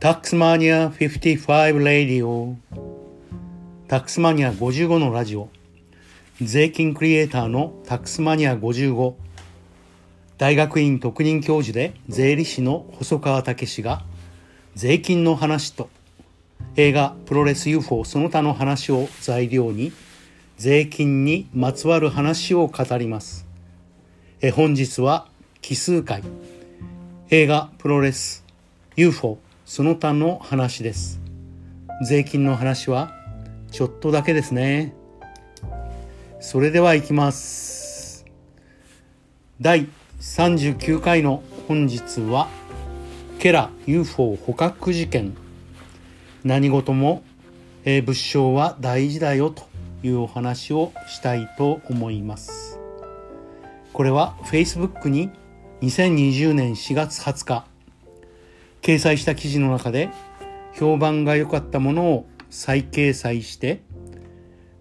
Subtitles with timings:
[0.00, 2.56] タックスマニア55ラディオ
[3.86, 5.50] タックスマニア55のラジオ。
[6.40, 9.12] 税金クリエイターのタックスマニア55
[10.38, 14.02] 大学院特任教授で税理士の細川武史が
[14.74, 15.90] 税金の話と
[16.76, 19.92] 映画プロレス UFO その他の話を材料に
[20.56, 23.46] 税金にまつわる話を語ります。
[24.40, 25.28] え本日は
[25.60, 26.22] 奇数回。
[27.28, 28.46] 映画プロレス
[28.96, 29.38] UFO
[29.72, 31.20] その他の話です。
[32.04, 33.14] 税金の話は
[33.70, 34.96] ちょっとだけですね。
[36.40, 38.26] それでは行きます。
[39.60, 39.86] 第
[40.18, 42.48] 39回の本日は
[43.38, 45.36] ケラ UFO 捕獲事件。
[46.42, 47.22] 何事も、
[47.84, 49.62] えー、物証は大事だよと
[50.02, 52.80] いうお話をしたいと思います。
[53.92, 55.30] これは Facebook に
[55.80, 57.69] 2020年4月20日
[58.82, 60.10] 掲載した記事の中で
[60.74, 63.82] 評判が良かったものを再掲載して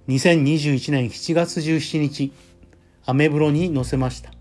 [0.08, 2.32] 2021年7月17日
[3.06, 4.32] アメブロに載せました。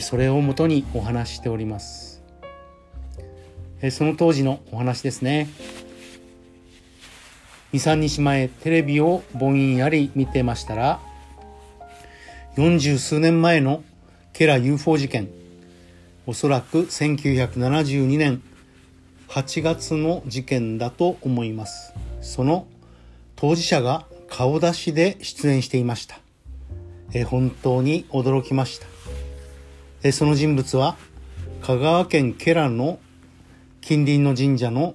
[0.00, 2.22] それをもとにお話しております。
[3.90, 5.48] その当時のお話ですね。
[7.72, 11.00] 23日前テレビをぼんやり見てましたら
[12.56, 13.82] 40数年前の
[14.32, 15.28] ケラ UFO 事件
[16.26, 18.42] おそらく1972年
[19.28, 21.92] 8月の事件だと思います。
[22.20, 22.66] その
[23.34, 26.18] 当事者が顔出しで出演していました。
[27.12, 28.86] え本当に驚きました。
[30.02, 30.96] えその人物は
[31.62, 32.98] 香川県ケラの
[33.80, 34.94] 近隣の神社の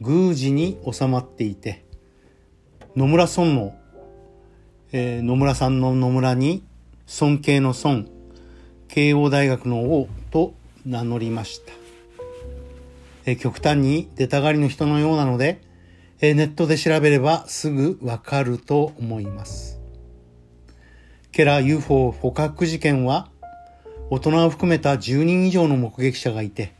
[0.00, 1.84] 宮司に収まっていて
[2.96, 3.74] 野村村の、
[4.92, 6.62] えー、野村さんの野村に
[7.06, 8.08] 尊敬の尊
[8.88, 11.72] 慶応大学の王と名乗りました、
[13.24, 15.60] え、極端に出たがりの人のようなので、
[16.20, 19.80] え、ネットで調べればすぐわかると思います。
[21.32, 23.30] ケラ UFO 捕獲事件は
[24.10, 26.74] 大人を含めた10人以上の目撃者がいて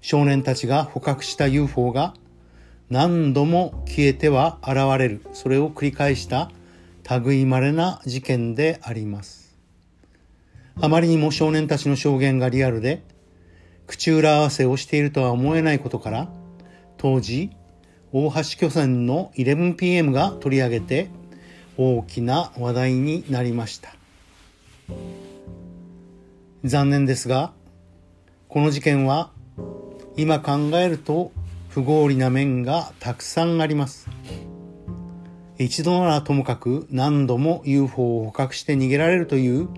[0.00, 2.14] 少年たちが捕獲した UFO が
[2.90, 5.20] 何度も消えては現れる。
[5.32, 6.50] それを繰り返した
[7.24, 9.56] 類まれな事件であります。
[10.80, 13.02] あまりにも少年たちの証言がリアルで
[13.88, 16.28] 口裏合わせをしているとは思えないことから
[16.96, 17.50] 当時
[18.12, 21.10] 大橋巨船の 11PM が取り上げて
[21.76, 23.90] 大きな話題になりました
[26.62, 27.52] 残念ですが
[28.48, 29.32] この事件は
[30.16, 31.32] 今考えると
[31.68, 34.08] 不合理な面がたくさんあります。
[35.58, 39.68] 一度ならともかく何度も UFO を捕獲して逃げられるという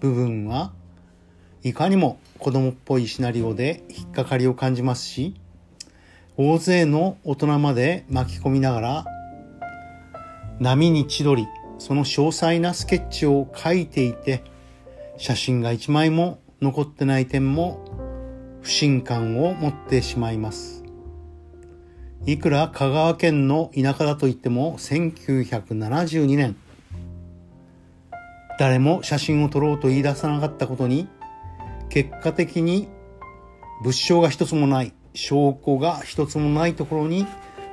[0.00, 0.72] 部分は
[1.62, 5.34] いかにも子供っぽいシナリオで引っかかりを感じますし
[6.36, 9.04] 大勢の大人まで巻き込みながら
[10.60, 11.46] 波に千鳥
[11.78, 14.44] その詳細なスケッチを描いていて
[15.16, 17.84] 写真が一枚も残ってない点も
[18.62, 20.84] 不信感を持ってしまいます。
[22.26, 26.56] いくら香川県の田舎だといっても1972年
[28.58, 31.08] 誰も写真を撮ろうと言い出さなかったことに
[31.90, 32.88] 結果的に
[33.82, 37.26] 物証が一つもない証拠が一つもないところに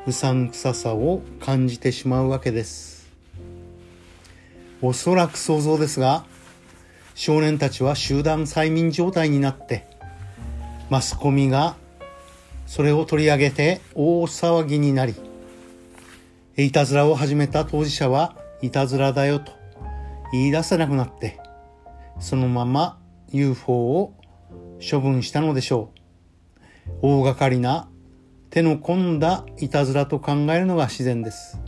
[0.07, 2.95] うさんくささを感じてしまうわけです。
[4.81, 6.25] おそらく想像ですが
[7.15, 9.87] 少年たちは集団催眠状態になって
[10.89, 11.75] マスコミが
[12.67, 15.15] それを取り上げて大騒ぎになり
[16.57, 19.53] いたずらを始めた当事者はいたずらだよと
[20.31, 21.39] 言い出せなくなって
[22.19, 22.99] そのまま
[23.35, 24.13] UFO を
[24.79, 25.99] 処分したのでしょう。
[27.01, 27.87] 大掛かりな
[28.49, 31.59] 手の込んだいたずらと考えるのが自然です。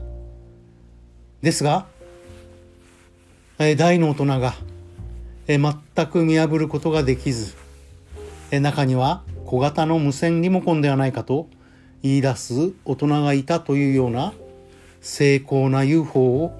[1.41, 1.85] ですが
[3.57, 4.53] 大の大人が
[5.47, 7.55] 全く見破ることができず
[8.51, 11.47] 中には小型の無線リモコンではないかと
[12.03, 14.33] 言い出す大人がいたというような
[15.01, 16.53] 精巧な UFO を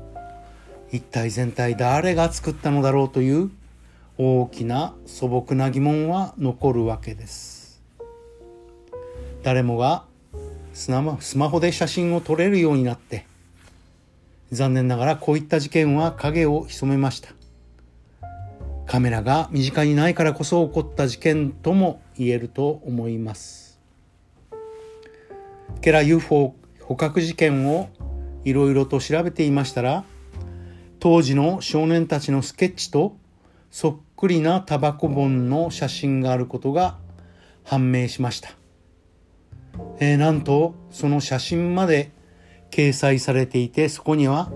[0.92, 3.52] 一体全体誰が作ったのだろうという
[4.20, 7.84] 大きな素朴な疑問は残るわけです。
[9.44, 10.06] 誰もが
[10.74, 13.26] スマホで写真を撮れるようになって
[14.52, 17.30] 残念ながらこういった事件は影を潜めました。
[18.86, 23.80] カメラが身近にないからこそ起こった事件とも言えると思います。
[25.82, 27.90] ケラ UFO 捕獲事件を
[28.46, 30.06] いろいろと調べていましたら
[31.00, 33.16] 当時の少年たちのスケッチと
[33.72, 36.98] そっくりなタバコ本の写真があることが
[37.64, 38.52] 判明しました。
[40.00, 42.12] えー、なんとその写真まで
[42.72, 44.52] 掲載されていてそこには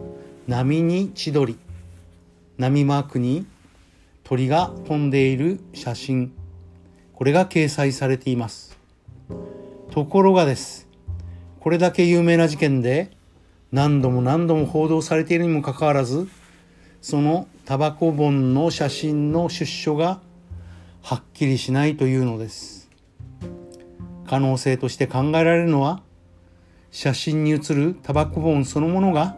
[0.48, 1.58] 波に千鳥
[2.58, 3.46] 波マークに
[4.24, 6.34] 鳥が飛んでいる写真
[7.14, 8.78] これが掲載されています。
[9.92, 10.88] ところがです
[11.60, 13.12] これだけ有名な事件で
[13.72, 16.28] 何度も何度も報道されているにもかかわらず
[17.02, 20.20] そのタバコ本の写真の出所が
[21.02, 22.90] はっきりしないというのです。
[24.28, 26.02] 可能性として考えられるのは
[26.92, 29.38] 写真に写るタバコ本そのものが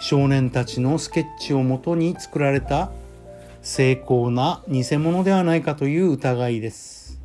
[0.00, 2.90] 少年たちのスケッチをもとに作られた
[3.62, 7.20] 精巧な偽物ではないかという疑いです。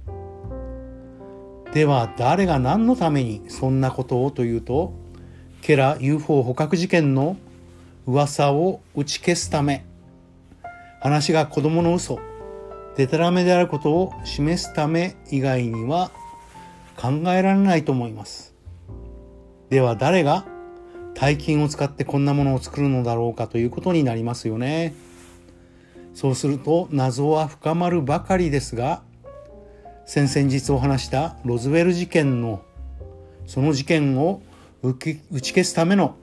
[1.73, 4.94] では誰が何のためにそんなことをというと
[5.63, 7.38] ケラ UFO 捕獲事件の
[8.06, 9.83] 噂を打ち消すため
[11.01, 12.19] 話が子供の嘘
[12.95, 16.12] デタラメであることを示すため以外には
[16.95, 18.53] 考えられないと思います。
[19.69, 20.45] では誰が
[21.15, 24.94] 大金を使ってこんなものを作るのだろうかということになりますよね。
[26.13, 29.01] そうすると謎は深まるばかりですが
[30.06, 32.62] 先々日お話したロズウェル事件の
[33.47, 34.42] その事件を
[34.83, 36.15] 打ち消すための、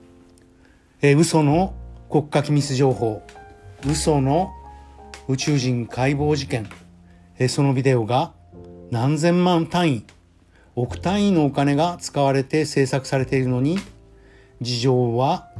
[1.01, 1.73] えー、嘘の
[2.09, 3.21] 国家機密情報
[3.85, 4.51] 嘘の
[5.29, 6.67] 宇宙人解剖事件、
[7.37, 8.33] え、そのビデオが
[8.89, 10.05] 何千万単位
[10.73, 13.77] 億単位のお金が使われて制作されているのに
[14.59, 15.51] 事情は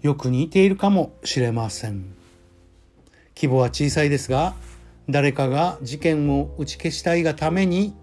[0.00, 2.14] よく似ているかもしれません。
[3.36, 4.54] 規模は小さいですが
[5.06, 7.94] 誰かが事件を打ち消したいがために、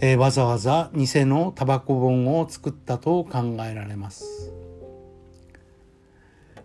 [0.00, 4.50] えー、わざわざ偽のタバコ本を作ったと考えられます、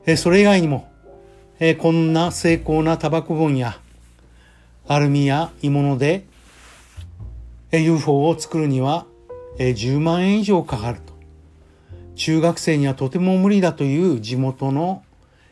[0.05, 0.87] えー、それ以外にも、
[1.57, 3.79] えー、こんな精巧なタバコ本や
[4.87, 6.25] アルミや鋳物で
[7.71, 9.05] えー UFO を作るには
[9.57, 11.13] 10万円以上かかると。
[12.15, 15.03] 中学生にはとても無理だという地元の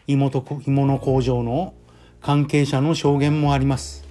[0.08, 1.74] 芋の工場の
[2.22, 4.06] 関係者の証言もあります。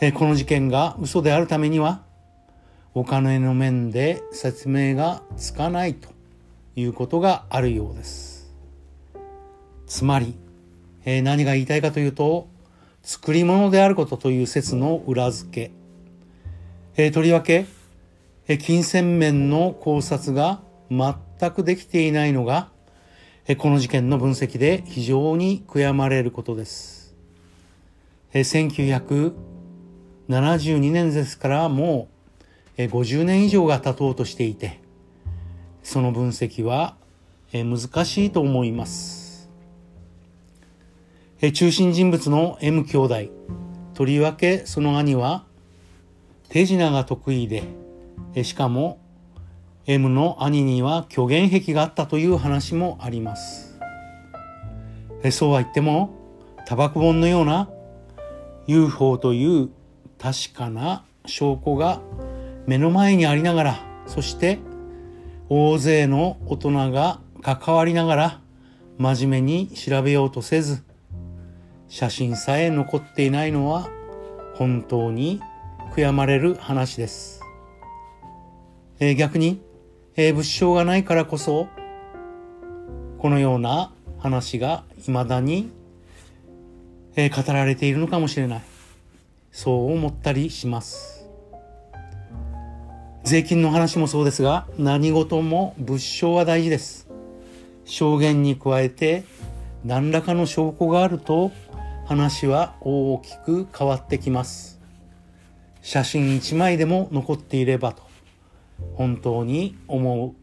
[0.00, 2.02] えこの事件が嘘であるためには
[2.94, 6.08] お金の面で説明がつかないと
[6.74, 8.50] いうことがあるようです。
[9.86, 10.34] つまり、
[11.04, 12.48] え何が言いたいかというと
[13.02, 15.80] 作り物であることという説の裏付け
[16.96, 17.66] え、とりわけ、
[18.46, 20.60] え、金銭面の考察が
[20.90, 21.14] 全
[21.52, 22.68] くできていないのが、
[23.46, 27.14] え、この事件の分析で非常に悔やまれることです。
[28.32, 28.88] えー、
[30.28, 34.80] 1972年ですからもう、えー、50年以上が経とうとしていて、
[35.82, 36.96] その分析は、
[37.52, 39.29] え、難しいと思います。
[41.40, 43.14] 中心人物の M 兄弟、
[43.94, 45.46] とりわけその兄は
[46.50, 47.62] 手品が得意で、
[48.44, 49.00] しかも
[49.86, 53.80] M の兄には虚言癖があったという話もあります。
[55.30, 56.10] そうは言っても、
[56.66, 57.70] タバコ本のような
[58.66, 59.70] UFO という
[60.18, 62.02] 確かな証拠が
[62.66, 64.58] 目の前にありながら、そして
[65.48, 68.40] 大勢の大人が関わりながら
[68.98, 70.84] 真面目に調べようとせず、
[71.90, 73.88] 写真さえ残っていないのは
[74.54, 75.40] 本当に
[75.92, 77.42] 悔やまれる話です。
[79.00, 79.60] えー、逆に、
[80.14, 81.66] えー、物証がないからこそ、
[83.18, 85.68] このような話が未だに、
[87.16, 88.62] えー、語られているのかもしれない。
[89.50, 91.28] そう思ったりします。
[93.24, 97.08] 税金の話もそうですが、何事も物証は大事です。
[97.84, 99.24] 証言に加えて
[99.84, 101.50] 何らかの証拠があると
[102.10, 104.80] 話は大きく変わってきます。
[105.80, 108.02] 写真一枚でも残っていればと
[108.94, 110.34] 本当に思う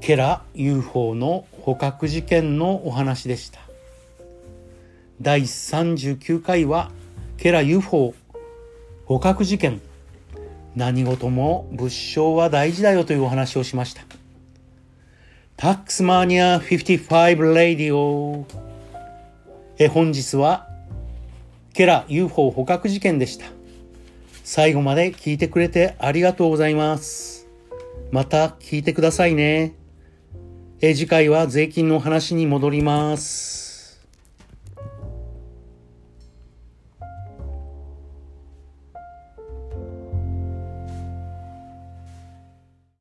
[0.00, 3.60] ケラ UFO の捕獲事件のお話でした。
[5.22, 6.90] 第39回は
[7.38, 8.12] ケラ UFO
[9.06, 9.80] 捕獲事件。
[10.76, 14.02] 何事も物証は大事だよというお話をしました。
[15.56, 18.67] タックスマニア55レディオ。
[19.80, 20.68] え本日は
[21.72, 23.46] ケラ UFO 捕獲事件でした
[24.42, 27.46] 最後まで聞いてくれてありがとうございます。
[28.10, 29.74] また聞いてくださいね。
[30.80, 33.57] え次回は税金の話に戻ります。